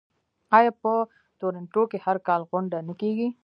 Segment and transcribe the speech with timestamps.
[0.57, 0.93] آیا په
[1.39, 3.27] تورنټو کې هر کال غونډه نه کیږي؟